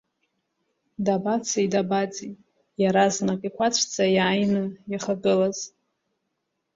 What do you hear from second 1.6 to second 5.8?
дабаӡи иаразнак иқәацәӡа иааины ихагылаз?